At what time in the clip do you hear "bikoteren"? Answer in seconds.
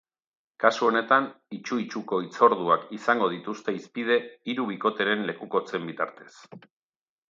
4.75-5.27